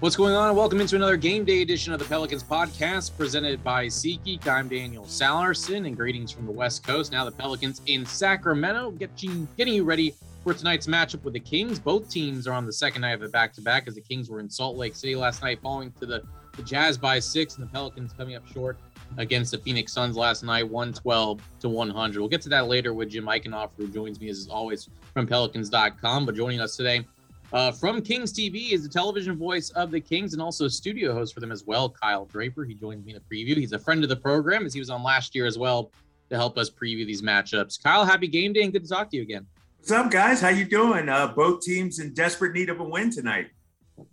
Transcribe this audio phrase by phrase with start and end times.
[0.00, 0.54] What's going on?
[0.54, 4.46] Welcome into another game day edition of the Pelicans podcast presented by SeatGeek.
[4.46, 7.10] I'm Daniel Sallerson and greetings from the West Coast.
[7.10, 10.14] Now the Pelicans in Sacramento getting, getting you ready
[10.44, 11.80] for tonight's matchup with the Kings.
[11.80, 14.30] Both teams are on the second night of a back to back as the Kings
[14.30, 16.22] were in Salt Lake City last night, falling to the,
[16.54, 18.78] the Jazz by six, and the Pelicans coming up short
[19.16, 22.20] against the Phoenix Suns last night, 112 to 100.
[22.20, 26.24] We'll get to that later with Jim Eichenhofer, who joins me as always from Pelicans.com.
[26.24, 27.04] But joining us today,
[27.52, 31.32] uh, from Kings TV is the television voice of the Kings and also studio host
[31.32, 32.64] for them as well, Kyle Draper.
[32.64, 33.56] He joins me in the preview.
[33.56, 35.90] He's a friend of the program as he was on last year as well
[36.30, 37.82] to help us preview these matchups.
[37.82, 39.46] Kyle, happy game day and good to talk to you again.
[39.78, 40.40] What's up, guys?
[40.40, 41.08] How you doing?
[41.08, 43.48] Uh, both teams in desperate need of a win tonight.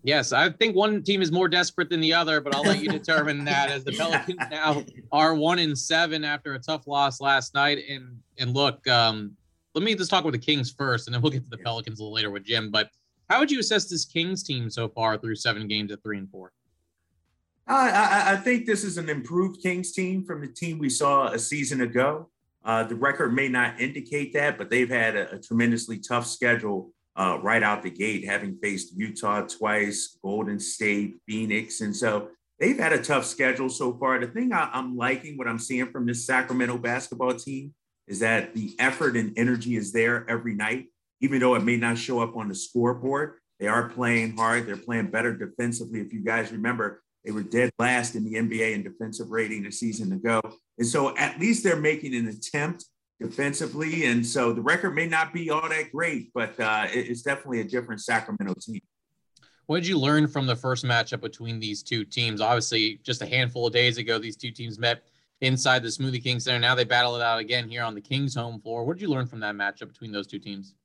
[0.04, 2.90] Yes, I think one team is more desperate than the other, but I'll let you
[2.90, 7.54] determine that as the Pelicans now are one in seven after a tough loss last
[7.54, 7.80] night.
[7.90, 9.36] And and look, um,
[9.74, 12.00] let me just talk with the Kings first, and then we'll get to the Pelicans
[12.00, 12.72] a little later with Jim.
[12.72, 12.90] But
[13.30, 16.30] how would you assess this Kings team so far through seven games at three and
[16.30, 16.52] four?
[17.68, 21.40] I, I, think this is an improved Kings team from the team we saw a
[21.40, 22.30] season ago.
[22.64, 26.92] Uh, the record may not indicate that, but they've had a, a tremendously tough schedule
[27.16, 31.82] uh, right out the gate, having faced Utah twice, Golden State, Phoenix.
[31.82, 34.20] And so they've had a tough schedule so far.
[34.20, 37.74] The thing I, I'm liking, what I'm seeing from this Sacramento basketball team,
[38.08, 40.88] is that the effort and energy is there every night
[41.22, 44.68] even though it may not show up on the scoreboard, they are playing hard.
[44.68, 46.02] They're playing better defensively.
[46.02, 49.72] If you guys remember, they were dead last in the NBA in defensive rating a
[49.72, 50.42] season ago.
[50.78, 52.86] And so at least they're making an attempt
[53.20, 54.06] defensively.
[54.06, 57.64] And so the record may not be all that great, but uh, it's definitely a
[57.64, 58.82] different Sacramento team.
[59.68, 62.40] What did you learn from the first matchup between these two teams?
[62.40, 65.04] Obviously, just a handful of days ago, these two teams met
[65.42, 66.60] inside the Smoothie King Center.
[66.60, 68.86] Now they battle it out again here on the Kings home floor.
[68.86, 70.76] What did you learn from that matchup between those two teams?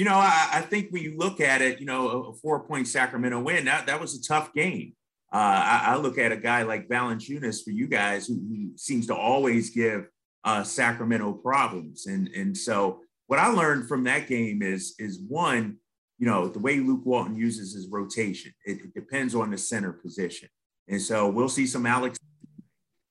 [0.00, 2.88] You know, I, I, think when you look at it, you know, a, four point
[2.88, 4.94] Sacramento win, that, that was a tough game.
[5.30, 9.06] Uh, I, I, look at a guy like Valanciunas for you guys who, who seems
[9.08, 10.08] to always give
[10.42, 12.06] uh, Sacramento problems.
[12.06, 15.76] And, and so what I learned from that game is, is one,
[16.18, 19.92] you know, the way Luke Walton uses his rotation, it, it depends on the center
[19.92, 20.48] position.
[20.88, 22.18] And so we'll see some Alex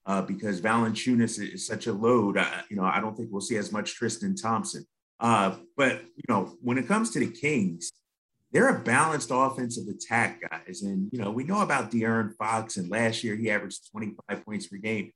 [0.07, 2.39] uh, because Valanciunas is such a load.
[2.39, 4.87] I, you know, I don't think we'll see as much Tristan Thompson.
[5.19, 7.91] Uh, but you know, when it comes to the Kings,
[8.51, 10.81] they're a balanced offensive attack, guys.
[10.81, 14.67] And you know, we know about De'Aaron Fox, and last year he averaged 25 points
[14.67, 15.11] per game.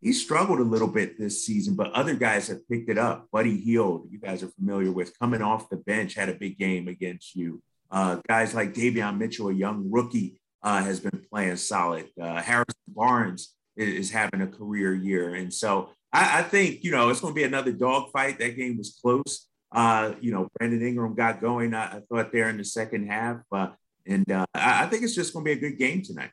[0.00, 3.28] He struggled a little bit this season, but other guys have picked it up.
[3.30, 6.88] Buddy Hield, you guys are familiar with, coming off the bench, had a big game
[6.88, 7.62] against you.
[7.88, 12.08] Uh, guys like Davion Mitchell, a young rookie, uh, has been playing solid.
[12.20, 16.90] Uh, Harrison Barnes is, is having a career year, and so I, I think, you
[16.90, 18.38] know, it's going to be another dogfight.
[18.38, 19.48] That game was close.
[19.70, 23.38] Uh, you know, Brandon Ingram got going, I, I thought, there in the second half.
[23.50, 23.68] Uh,
[24.06, 26.30] and uh, I, I think it's just going to be a good game tonight.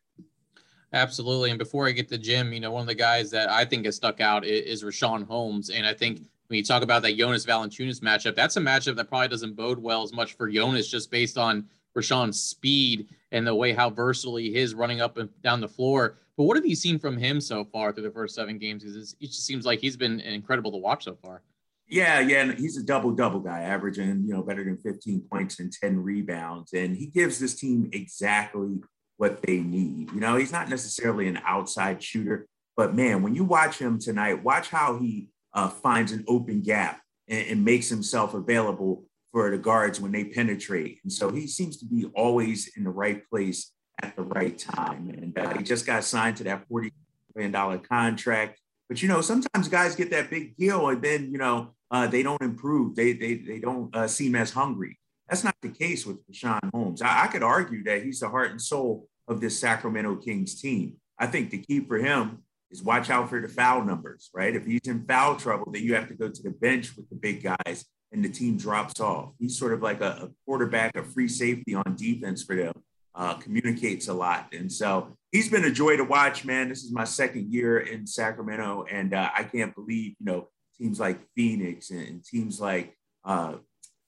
[0.92, 1.52] Absolutely.
[1.52, 3.86] And before I get to Jim, you know, one of the guys that I think
[3.86, 5.70] has stuck out is, is Richaun Holmes.
[5.70, 9.08] And I think when you talk about that Jonas Valanciunas matchup, that's a matchup that
[9.08, 13.54] probably doesn't bode well as much for Jonas just based on Richaun's speed and the
[13.54, 16.18] way how versatile he is running up and down the floor.
[16.40, 18.82] But what have you seen from him so far through the first seven games?
[18.82, 21.42] Because it just seems like he's been incredible to watch so far.
[21.86, 25.70] Yeah, yeah, he's a double double guy, averaging you know better than 15 points and
[25.70, 28.80] 10 rebounds, and he gives this team exactly
[29.18, 30.14] what they need.
[30.14, 32.48] You know, he's not necessarily an outside shooter,
[32.78, 37.02] but man, when you watch him tonight, watch how he uh, finds an open gap
[37.28, 41.02] and, and makes himself available for the guards when they penetrate.
[41.04, 45.10] And so he seems to be always in the right place at the right time.
[45.10, 46.92] And uh, he just got signed to that $40
[47.36, 48.60] million contract.
[48.88, 52.24] But, you know, sometimes guys get that big deal and then, you know, uh, they
[52.24, 52.96] don't improve.
[52.96, 55.00] They, they, they don't uh, seem as hungry.
[55.28, 57.02] That's not the case with Richaun Holmes.
[57.02, 60.96] I, I could argue that he's the heart and soul of this Sacramento Kings team.
[61.18, 62.40] I think the key for him
[62.72, 64.56] is watch out for the foul numbers, right?
[64.56, 67.16] If he's in foul trouble, then you have to go to the bench with the
[67.16, 69.34] big guys and the team drops off.
[69.40, 72.74] He's sort of like a, a quarterback, a free safety on defense for them
[73.20, 74.48] uh, communicates a lot.
[74.54, 76.70] And so he's been a joy to watch, man.
[76.70, 81.02] This is my second year in Sacramento, and uh, I can't believe, you know, teams
[81.02, 82.96] like Phoenix and, teams like
[83.26, 83.56] uh,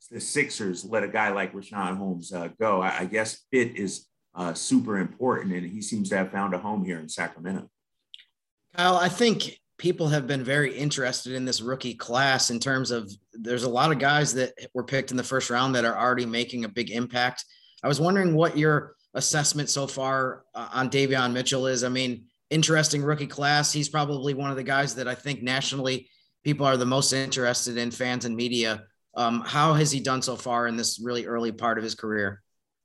[0.09, 2.81] the Sixers let a guy like Richaun Holmes uh, go.
[2.81, 6.57] I, I, guess fit is uh, super important, and he seems to have found a
[6.57, 7.69] home here in Sacramento.
[8.77, 13.11] Kyle, I think people have been very interested in this rookie class in terms of
[13.33, 16.25] there's a lot of guys that were picked in the first round that are already
[16.25, 17.43] making a big impact.
[17.83, 21.83] I was wondering what your assessment so far uh, on Davion Mitchell is.
[21.83, 23.71] I mean, interesting rookie class.
[23.71, 26.09] He's probably one of the guys that I think nationally
[26.43, 28.83] people are the most interested in, fans and media.
[29.15, 32.41] Um, how has he done so far in this really early part of his career?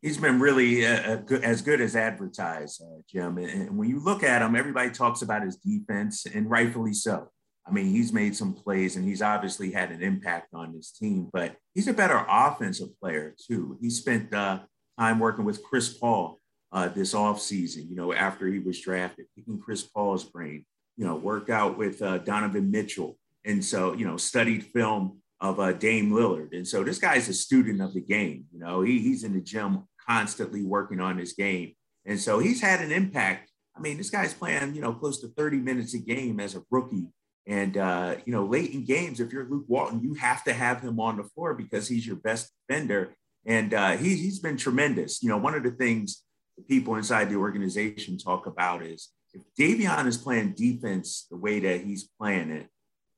[0.06, 3.38] he's been really uh, uh, good, as good as advertised, uh, Jim.
[3.38, 7.28] And, and when you look at him, everybody talks about his defense, and rightfully so.
[7.66, 11.28] I mean, he's made some plays and he's obviously had an impact on his team,
[11.32, 13.76] but he's a better offensive player too.
[13.80, 14.60] He spent uh,
[14.98, 16.40] time working with Chris Paul
[16.72, 20.64] uh, this offseason, you know, after he was drafted, picking Chris Paul's brain,
[20.96, 23.16] you know, worked out with uh, Donovan Mitchell.
[23.44, 26.52] And so, you know, studied film of uh, Dame Lillard.
[26.52, 28.46] And so this guy's a student of the game.
[28.52, 31.74] You know, he, he's in the gym constantly working on his game.
[32.04, 33.50] And so he's had an impact.
[33.76, 36.62] I mean, this guy's playing, you know, close to 30 minutes a game as a
[36.70, 37.08] rookie.
[37.46, 40.80] And, uh, you know, late in games, if you're Luke Walton, you have to have
[40.80, 43.14] him on the floor because he's your best defender.
[43.46, 45.22] And uh, he, he's been tremendous.
[45.22, 46.22] You know, one of the things
[46.56, 51.60] the people inside the organization talk about is if Davion is playing defense the way
[51.60, 52.68] that he's playing it,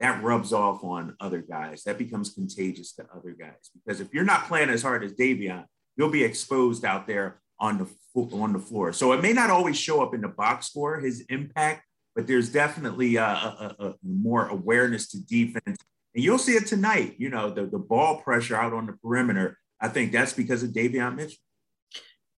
[0.01, 1.83] that rubs off on other guys.
[1.85, 5.65] That becomes contagious to other guys because if you're not playing as hard as Davion,
[5.97, 7.87] you'll be exposed out there on the
[8.33, 8.93] on the floor.
[8.93, 11.85] So it may not always show up in the box score, his impact,
[12.15, 15.79] but there's definitely a, a, a more awareness to defense.
[16.15, 17.15] And you'll see it tonight.
[17.19, 19.57] You know, the, the ball pressure out on the perimeter.
[19.81, 21.39] I think that's because of Davion Mitchell.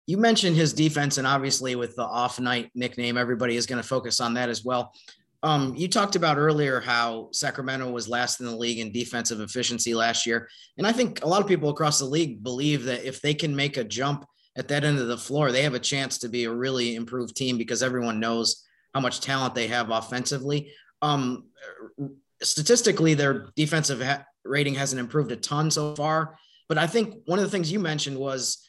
[0.07, 3.87] You mentioned his defense, and obviously with the off night nickname, everybody is going to
[3.87, 4.93] focus on that as well.
[5.43, 9.95] Um, you talked about earlier how Sacramento was last in the league in defensive efficiency
[9.95, 10.47] last year.
[10.77, 13.55] And I think a lot of people across the league believe that if they can
[13.55, 16.43] make a jump at that end of the floor, they have a chance to be
[16.43, 20.71] a really improved team because everyone knows how much talent they have offensively.
[21.01, 21.45] Um,
[22.43, 26.37] statistically, their defensive ha- rating hasn't improved a ton so far.
[26.71, 28.65] But I think one of the things you mentioned was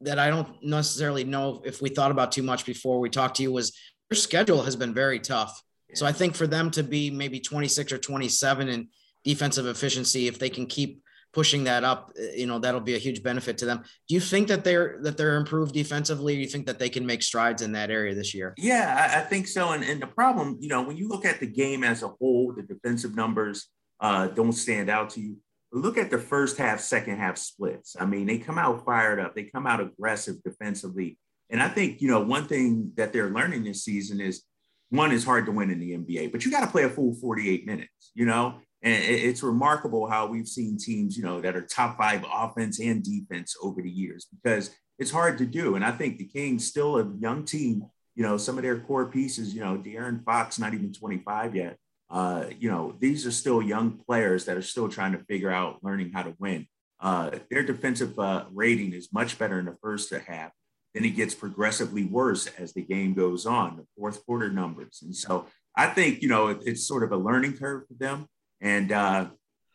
[0.00, 3.42] that I don't necessarily know if we thought about too much before we talked to
[3.42, 3.76] you was
[4.08, 5.62] their schedule has been very tough.
[5.92, 8.88] So I think for them to be maybe 26 or 27 in
[9.24, 11.02] defensive efficiency, if they can keep
[11.34, 13.82] pushing that up, uh, you know, that'll be a huge benefit to them.
[14.08, 16.36] Do you think that they're that they're improved defensively?
[16.36, 18.54] do you think that they can make strides in that area this year?
[18.56, 19.72] Yeah, I, I think so.
[19.72, 22.54] And, and the problem, you know, when you look at the game as a whole,
[22.56, 23.68] the defensive numbers
[24.00, 25.36] uh, don't stand out to you.
[25.74, 27.96] Look at the first half, second half splits.
[27.98, 29.34] I mean, they come out fired up.
[29.34, 31.18] They come out aggressive defensively.
[31.50, 34.44] And I think, you know, one thing that they're learning this season is
[34.90, 37.14] one is hard to win in the NBA, but you got to play a full
[37.14, 38.60] 48 minutes, you know?
[38.82, 43.02] And it's remarkable how we've seen teams, you know, that are top five offense and
[43.02, 45.74] defense over the years because it's hard to do.
[45.74, 47.82] And I think the Kings still a young team,
[48.14, 51.78] you know, some of their core pieces, you know, De'Aaron Fox, not even 25 yet.
[52.14, 55.82] Uh, you know, these are still young players that are still trying to figure out
[55.82, 56.66] learning how to win.
[57.00, 60.52] Uh, their defensive uh, rating is much better in the first half
[60.94, 65.00] then it gets progressively worse as the game goes on, the fourth quarter numbers.
[65.02, 65.46] And so
[65.76, 68.26] I think, you know, it, it's sort of a learning curve for them.
[68.60, 69.30] And uh,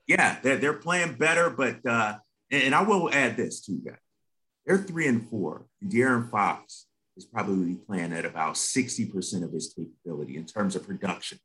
[0.07, 1.49] yeah, they're, they're playing better.
[1.49, 2.15] But, uh,
[2.49, 3.97] and, I will add this too, guys.
[4.65, 5.65] They're three and four.
[5.81, 6.85] And De'Aaron Fox
[7.17, 11.37] is probably playing at about 60% of his capability in terms of production.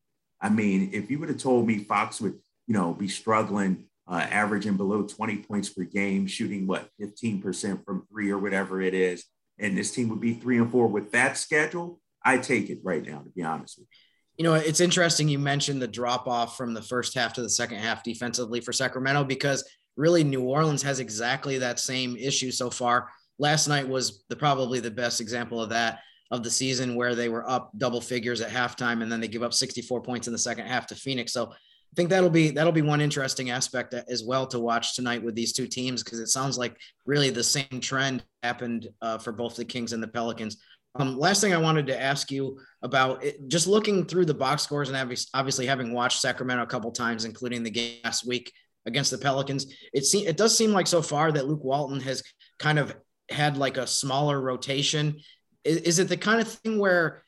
[0.44, 2.34] I mean, if you would have told me Fox would,
[2.66, 8.06] you know, be struggling, uh, averaging below 20 points per game, shooting what, 15% from
[8.12, 9.24] three or whatever it is,
[9.58, 13.02] and this team would be three and four with that schedule, I take it right
[13.02, 14.44] now, to be honest with you.
[14.44, 17.48] You know, it's interesting you mentioned the drop off from the first half to the
[17.48, 22.68] second half defensively for Sacramento because really New Orleans has exactly that same issue so
[22.68, 23.08] far.
[23.38, 27.28] Last night was the probably the best example of that of the season where they
[27.28, 30.38] were up double figures at halftime and then they give up 64 points in the
[30.38, 31.32] second half to Phoenix.
[31.32, 35.22] So I think that'll be that'll be one interesting aspect as well to watch tonight
[35.22, 36.76] with these two teams because it sounds like
[37.06, 40.56] really the same trend happened uh, for both the Kings and the Pelicans.
[40.96, 44.62] Um, last thing I wanted to ask you about it, just looking through the box
[44.62, 48.52] scores and obviously having watched Sacramento a couple times, including the game last week
[48.86, 52.22] against the Pelicans, it seems it does seem like so far that Luke Walton has
[52.58, 52.94] kind of
[53.28, 55.20] had like a smaller rotation.
[55.64, 57.22] Is, is it the kind of thing where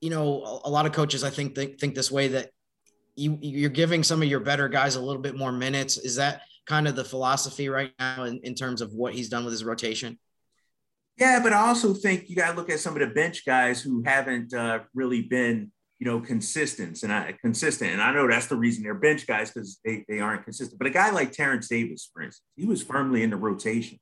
[0.00, 2.50] you know a, a lot of coaches I think think, think this way that
[3.16, 5.96] you you're giving some of your better guys a little bit more minutes.
[5.96, 9.44] Is that kind of the philosophy right now in, in terms of what he's done
[9.44, 10.18] with his rotation?
[11.18, 13.80] Yeah, but I also think you got to look at some of the bench guys
[13.80, 17.92] who haven't uh, really been, you know, consistent and I, consistent.
[17.92, 20.78] And I know that's the reason they're bench guys because they, they aren't consistent.
[20.78, 24.00] But a guy like Terence Davis, for instance, he was firmly in the rotation,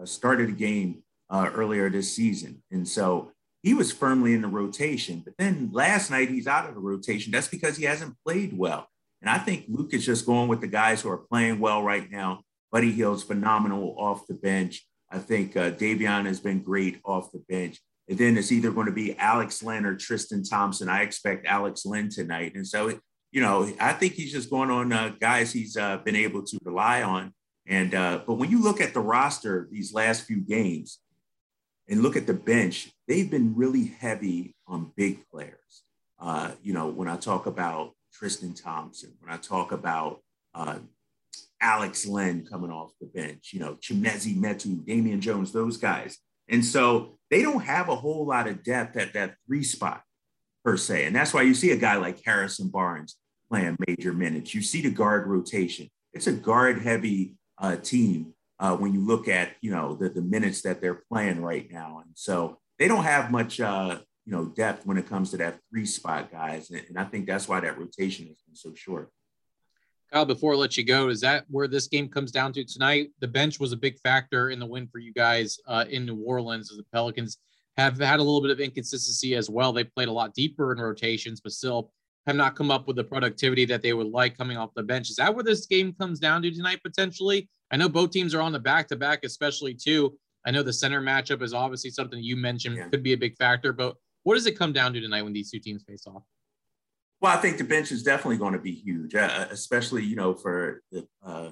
[0.00, 1.02] uh, started a game
[1.34, 3.32] uh, earlier this season, and so
[3.64, 5.22] he was firmly in the rotation.
[5.24, 7.32] But then last night he's out of the rotation.
[7.32, 8.86] That's because he hasn't played well.
[9.22, 12.10] And I think Luke is just going with the guys who are playing well right
[12.10, 12.42] now.
[12.70, 14.86] Buddy Hield's phenomenal off the bench.
[15.10, 17.80] I think uh, Davion has been great off the bench.
[18.06, 20.90] And then it's either going to be Alex Len or Tristan Thompson.
[20.90, 22.54] I expect Alex Len tonight.
[22.54, 22.98] And so,
[23.32, 26.58] you know, I think he's just going on uh, guys he's uh, been able to
[26.64, 27.32] rely on.
[27.66, 30.98] And uh, but when you look at the roster these last few games,
[31.88, 35.82] and look at the bench, they've been really heavy on big players.
[36.18, 40.20] Uh, you know, when I talk about Tristan Thompson, when I talk about
[40.54, 40.78] uh,
[41.60, 46.18] Alex Len coming off the bench, you know, Chimezie Metu, Damian Jones, those guys.
[46.48, 50.02] And so they don't have a whole lot of depth at that three spot
[50.64, 51.06] per se.
[51.06, 53.16] And that's why you see a guy like Harrison Barnes
[53.50, 54.54] playing major minutes.
[54.54, 55.88] You see the guard rotation.
[56.12, 60.22] It's a guard heavy uh, team uh, when you look at, you know, the, the
[60.22, 62.02] minutes that they're playing right now.
[62.04, 65.58] And so they don't have much, uh, you know, depth when it comes to that
[65.70, 66.70] three spot guys.
[66.70, 69.10] And, and I think that's why that rotation has been so short.
[70.12, 73.10] Kyle, before I let you go, is that where this game comes down to tonight?
[73.20, 76.22] The bench was a big factor in the win for you guys uh, in New
[76.22, 77.38] Orleans as the Pelicans
[77.76, 79.72] have had a little bit of inconsistency as well.
[79.72, 81.90] They played a lot deeper in rotations, but still
[82.26, 85.10] have not come up with the productivity that they would like coming off the bench.
[85.10, 87.48] Is that where this game comes down to tonight, potentially?
[87.74, 90.16] I know both teams are on the back to back, especially too.
[90.46, 92.86] I know the center matchup is obviously something you mentioned yeah.
[92.86, 95.50] could be a big factor, but what does it come down to tonight when these
[95.50, 96.22] two teams face off?
[97.20, 100.34] Well, I think the bench is definitely going to be huge, uh, especially you know
[100.34, 101.50] for the uh,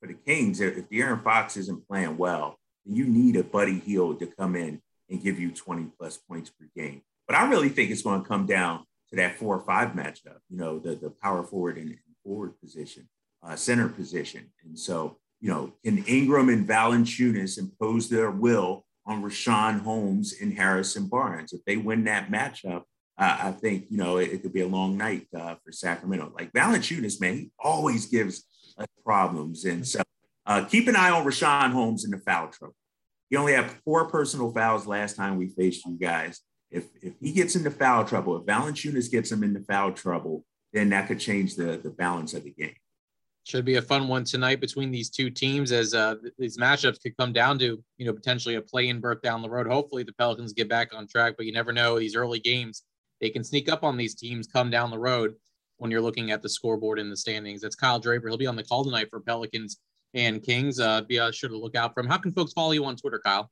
[0.00, 0.62] for the Kings.
[0.62, 2.56] If De'Aaron Fox isn't playing well,
[2.86, 4.80] you need a Buddy Hield to come in
[5.10, 7.02] and give you 20 plus points per game.
[7.26, 10.38] But I really think it's going to come down to that four or five matchup.
[10.48, 11.94] You know, the the power forward and
[12.24, 13.06] forward position,
[13.42, 19.22] uh, center position, and so you know, can Ingram and Valanciunas impose their will on
[19.22, 21.52] Richaun Holmes and Harrison Barnes?
[21.52, 22.84] If they win that matchup,
[23.18, 26.32] uh, I think you know it, it, could be a long night uh, for Sacramento.
[26.32, 28.44] Like Valanciunas, man, he always gives
[28.78, 30.00] us problems, and so
[30.46, 32.76] uh, keep an eye on Richaun Holmes in the foul trouble.
[33.28, 36.40] He only had four personal fouls last time we faced you guys.
[36.70, 40.90] If if he gets into foul trouble, if Valanciunas gets him into foul trouble, then
[40.90, 42.76] that could change the the balance of the game.
[43.44, 47.16] Should be a fun one tonight between these two teams as uh, these matchups could
[47.16, 49.66] come down to you know potentially a play in berth down the road.
[49.66, 52.84] Hopefully the Pelicans get back on track, but you never know these early games
[53.22, 55.34] they can sneak up on these teams come down the road
[55.78, 57.62] when you're looking at the scoreboard in the standings.
[57.62, 58.28] That's Kyle Draper.
[58.28, 59.78] He'll be on the call tonight for Pelicans
[60.12, 60.80] and Kings.
[60.80, 62.08] Uh, be uh, sure to look out for him.
[62.08, 63.48] How can folks follow you on Twitter, Kyle?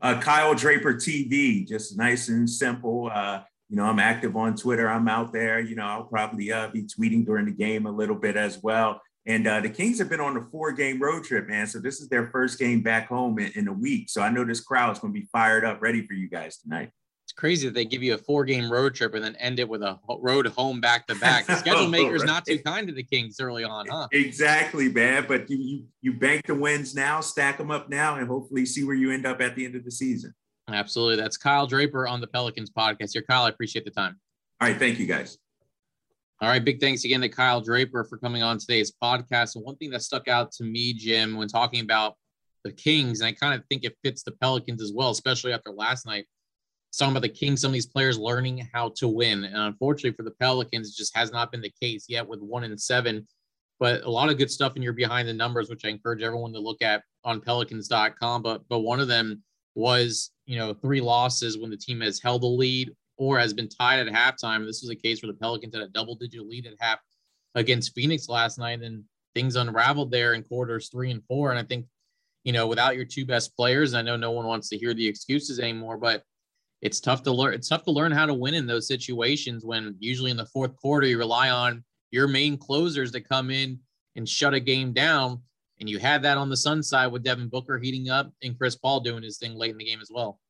[0.00, 3.10] Uh, Kyle Draper TV, just nice and simple.
[3.12, 4.88] Uh, you know, I'm active on Twitter.
[4.88, 5.60] I'm out there.
[5.60, 9.02] You know, I'll probably uh, be tweeting during the game a little bit as well.
[9.26, 11.66] And uh, the Kings have been on a four game road trip, man.
[11.66, 14.08] So this is their first game back home in, in a week.
[14.08, 16.90] So I know this crowd's going to be fired up, ready for you guys tonight.
[17.24, 19.68] It's crazy that they give you a four game road trip and then end it
[19.68, 21.46] with a road home back to back.
[21.46, 22.26] The schedule maker's right.
[22.26, 24.08] not too kind to the Kings early on, huh?
[24.10, 25.26] Exactly, man.
[25.28, 28.82] But you, you you bank the wins now, stack them up now, and hopefully see
[28.82, 30.34] where you end up at the end of the season.
[30.68, 31.22] Absolutely.
[31.22, 33.12] That's Kyle Draper on the Pelicans podcast.
[33.12, 34.18] Here, Kyle, I appreciate the time.
[34.60, 34.78] All right.
[34.78, 35.38] Thank you, guys.
[36.42, 36.64] All right.
[36.64, 39.56] Big thanks again to Kyle Draper for coming on today's podcast.
[39.56, 42.14] And one thing that stuck out to me, Jim, when talking about
[42.64, 45.70] the Kings, and I kind of think it fits the Pelicans as well, especially after
[45.70, 46.24] last night
[46.98, 49.44] talking about the Kings, some of these players learning how to win.
[49.44, 52.64] And unfortunately for the Pelicans, it just has not been the case yet with one
[52.64, 53.28] and seven.
[53.78, 56.54] But a lot of good stuff in your behind the numbers, which I encourage everyone
[56.54, 58.42] to look at on pelicans.com.
[58.42, 59.42] But but one of them
[59.74, 63.68] was, you know, three losses when the team has held the lead or has been
[63.68, 64.64] tied at halftime.
[64.64, 67.00] This was a case where the Pelicans had a double digit lead at half
[67.54, 71.50] against Phoenix last night, and things unraveled there in quarters three and four.
[71.50, 71.84] And I think,
[72.44, 75.06] you know, without your two best players, I know no one wants to hear the
[75.06, 76.22] excuses anymore, but
[76.80, 77.52] it's tough to learn.
[77.52, 80.74] It's tough to learn how to win in those situations when usually in the fourth
[80.76, 83.78] quarter you rely on your main closers to come in
[84.16, 85.42] and shut a game down.
[85.78, 88.76] And you had that on the Sun side with Devin Booker heating up and Chris
[88.76, 90.40] Paul doing his thing late in the game as well.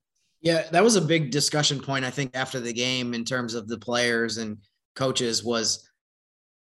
[0.41, 3.69] Yeah, that was a big discussion point I think after the game in terms of
[3.69, 4.59] the players and
[4.97, 5.87] coaches was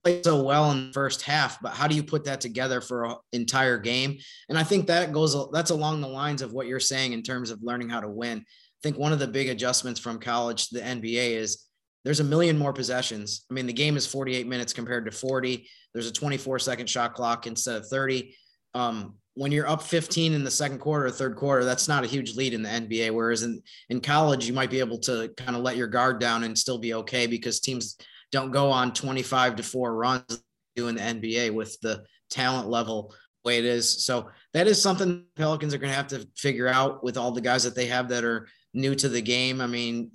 [0.03, 3.03] played so well in the first half, but how do you put that together for
[3.03, 4.17] an entire game?
[4.47, 7.51] And I think that goes that's along the lines of what you're saying in terms
[7.51, 8.39] of learning how to win.
[8.39, 11.65] I think one of the big adjustments from college to the NBA is
[12.05, 13.45] there's a million more possessions.
[13.51, 15.67] I mean, the game is 48 minutes compared to 40.
[15.93, 18.33] There's a 24 second shot clock instead of 30.
[18.73, 22.07] Um, when you're up 15 in the second quarter or third quarter, that's not a
[22.07, 23.11] huge lead in the NBA.
[23.11, 26.43] Whereas in, in college, you might be able to kind of let your guard down
[26.43, 27.97] and still be okay because teams
[28.31, 30.43] don't go on 25 to four runs
[30.75, 33.13] doing the NBA with the talent level
[33.45, 34.03] way it is.
[34.03, 37.41] So that is something Pelicans are going to have to figure out with all the
[37.41, 39.61] guys that they have that are new to the game.
[39.61, 40.11] I mean,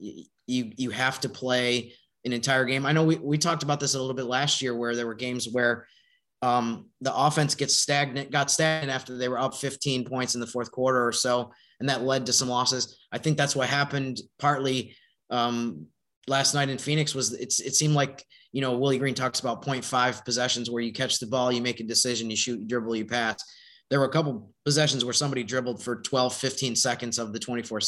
[0.46, 1.94] you you have to play
[2.24, 2.86] an entire game.
[2.86, 5.14] I know we, we talked about this a little bit last year where there were
[5.14, 5.86] games where
[6.42, 10.46] um, the offense gets stagnant, got stagnant after they were up 15 points in the
[10.46, 12.98] fourth quarter or so, and that led to some losses.
[13.12, 14.96] I think that's what happened partly
[15.30, 15.86] um,
[16.26, 17.14] last night in Phoenix.
[17.14, 20.92] Was it's it seemed like you know Willie Green talks about 0.5 possessions where you
[20.92, 23.42] catch the ball, you make a decision, you shoot, you dribble, you pass
[23.92, 27.80] there were a couple possessions where somebody dribbled for 12, 15 seconds of the 24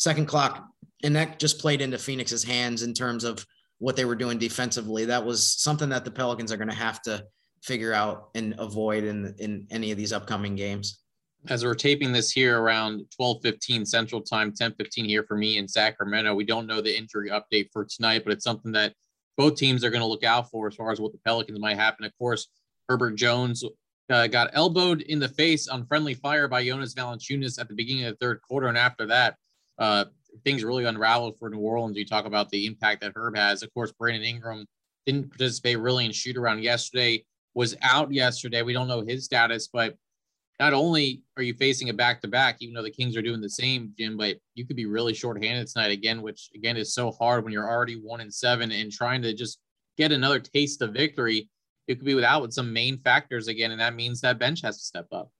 [0.00, 0.66] second clock.
[1.04, 3.46] And that just played into Phoenix's hands in terms of
[3.78, 5.04] what they were doing defensively.
[5.04, 7.24] That was something that the Pelicans are going to have to
[7.64, 11.00] figure out and avoid in, in any of these upcoming games.
[11.48, 15.58] As we're taping this here around 12 15 Central Time, 10 15 here for me
[15.58, 18.94] in Sacramento, we don't know the injury update for tonight, but it's something that
[19.36, 21.76] both teams are going to look out for as far as what the Pelicans might
[21.76, 22.04] happen.
[22.04, 22.48] Of course,
[22.88, 23.64] Herbert Jones
[24.10, 28.04] uh, got elbowed in the face on friendly fire by Jonas Valanciunas at the beginning
[28.04, 29.36] of the third quarter, and after that,
[29.78, 30.04] uh,
[30.44, 31.96] things really unraveled for New Orleans.
[31.96, 33.62] You talk about the impact that Herb has.
[33.62, 34.66] Of course, Brandon Ingram
[35.06, 38.62] didn't participate really in shoot around yesterday, was out yesterday.
[38.62, 39.96] We don't know his status, but
[40.60, 43.40] not only are you facing a back to back, even though the Kings are doing
[43.40, 47.10] the same, Jim, but you could be really shorthanded tonight again, which again is so
[47.12, 49.58] hard when you're already one and seven and trying to just
[49.98, 51.48] get another taste of victory.
[51.86, 54.78] You could be without with some main factors again, and that means that bench has
[54.78, 55.30] to step up.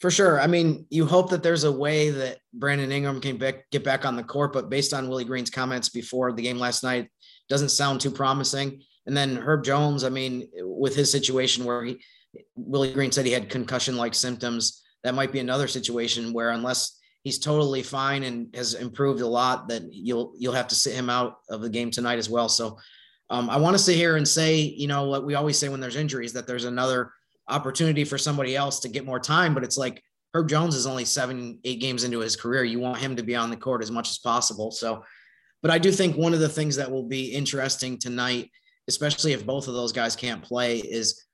[0.00, 0.40] For sure.
[0.40, 4.06] I mean, you hope that there's a way that Brandon Ingram can back, get back
[4.06, 7.10] on the court, but based on Willie Green's comments before the game last night,
[7.50, 8.82] doesn't sound too promising.
[9.10, 12.00] And then Herb Jones, I mean, with his situation where he
[12.54, 17.40] Willie Green said he had concussion-like symptoms, that might be another situation where unless he's
[17.40, 21.38] totally fine and has improved a lot, that you'll you'll have to sit him out
[21.48, 22.48] of the game tonight as well.
[22.48, 22.78] So
[23.30, 25.80] um, I want to sit here and say, you know, what we always say when
[25.80, 27.10] there's injuries, that there's another
[27.48, 29.54] opportunity for somebody else to get more time.
[29.54, 32.62] But it's like Herb Jones is only seven, eight games into his career.
[32.62, 34.70] You want him to be on the court as much as possible.
[34.70, 35.02] So,
[35.62, 38.52] but I do think one of the things that will be interesting tonight,
[38.90, 41.24] especially if both of those guys can't play, is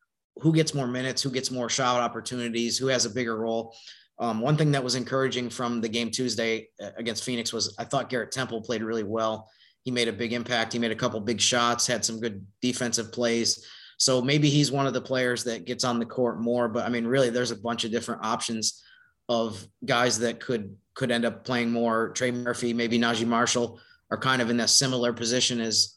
[0.43, 3.75] who gets more minutes, who gets more shot opportunities, who has a bigger role.
[4.19, 7.85] Um, one thing that was encouraging from the game Tuesday uh, against Phoenix was I
[7.85, 9.51] thought Garrett Temple played really well.
[9.83, 10.73] He made a big impact.
[10.73, 13.67] He made a couple big shots, had some good defensive plays.
[13.99, 16.69] So maybe he's one of the players that gets on the court more.
[16.69, 18.83] But I mean, really, there's a bunch of different options
[19.29, 22.11] of guys that could could end up playing more.
[22.11, 25.97] Trey Murphy, maybe Naji Marshall are kind of in that similar position as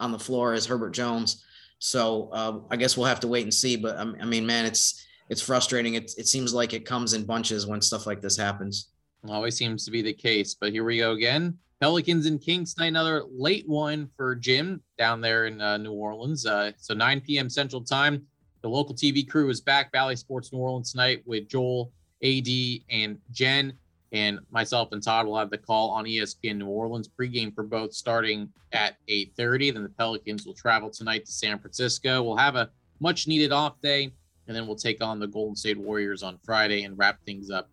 [0.00, 1.44] on the floor as Herbert Jones.
[1.78, 3.76] So uh, I guess we'll have to wait and see.
[3.76, 5.94] But um, I mean, man, it's it's frustrating.
[5.94, 8.90] It it seems like it comes in bunches when stuff like this happens.
[9.28, 10.54] Always seems to be the case.
[10.54, 11.58] But here we go again.
[11.80, 16.46] Pelicans and Kings tonight, another late one for Jim down there in uh, New Orleans.
[16.46, 17.50] Uh, so 9 p.m.
[17.50, 18.24] Central Time.
[18.62, 21.92] The local TV crew is back, Bally Sports New Orleans tonight with Joel,
[22.22, 22.46] AD,
[22.88, 23.72] and Jen.
[24.12, 27.94] And myself and Todd will have the call on ESPN New Orleans pregame for both
[27.94, 29.70] starting at 8:30.
[29.70, 32.22] Then the Pelicans will travel tonight to San Francisco.
[32.22, 32.70] We'll have a
[33.00, 34.12] much needed off day,
[34.46, 37.70] and then we'll take on the Golden State Warriors on Friday and wrap things up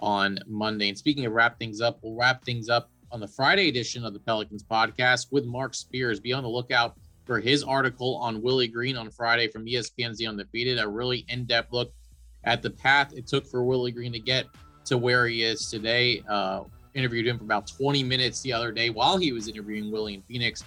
[0.00, 0.88] on Monday.
[0.88, 4.12] And speaking of wrap things up, we'll wrap things up on the Friday edition of
[4.12, 6.18] the Pelicans podcast with Marc Spears.
[6.18, 10.26] Be on the lookout for his article on Willie Green on Friday from ESPN's The
[10.26, 11.92] Undefeated, a really in depth look
[12.44, 14.46] at the path it took for Willie Green to get
[14.86, 16.22] to where he is today.
[16.28, 20.14] Uh, interviewed him for about 20 minutes the other day while he was interviewing Willie
[20.14, 20.64] in Phoenix.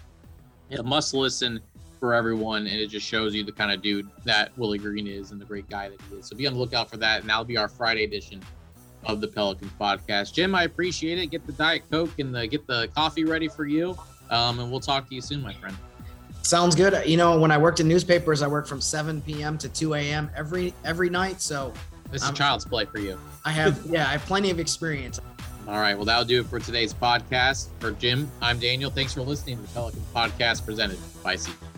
[0.77, 1.60] A must listen
[1.99, 5.32] for everyone, and it just shows you the kind of dude that Willie Green is
[5.32, 6.27] and the great guy that he is.
[6.27, 8.41] So be on the lookout for that, and that'll be our Friday edition
[9.05, 10.34] of the Pelicans podcast.
[10.34, 11.27] Jim, I appreciate it.
[11.27, 13.97] Get the Diet Coke and the, get the coffee ready for you.
[14.29, 15.75] Um, and we'll talk to you soon, my friend.
[16.41, 17.08] Sounds good.
[17.08, 19.58] You know, when I worked in newspapers, I worked from 7 p.m.
[19.58, 20.29] to 2 a.m.
[20.36, 21.41] every every night.
[21.41, 21.73] So
[22.12, 23.17] this is child's play for you.
[23.45, 25.19] I have, yeah, I have plenty of experience.
[25.67, 25.95] All right.
[25.95, 27.69] Well, that'll do it for today's podcast.
[27.80, 28.89] For Jim, I'm Daniel.
[28.89, 31.68] Thanks for listening to the Pelicans podcast presented by SeatGeek.